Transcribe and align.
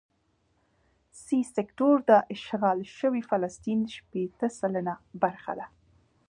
سي 1.23 1.39
سیکټور 1.55 1.97
د 2.09 2.11
اشغال 2.35 2.79
شوي 2.97 3.21
فلسطین 3.29 3.79
شپېته 3.95 4.47
سلنه 4.59 4.93
برخه 5.21 5.53
ده. 5.59 5.67